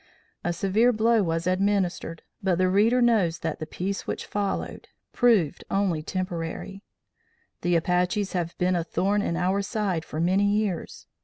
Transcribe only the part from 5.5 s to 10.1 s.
only temporary. The Apaches have been a thorn in our side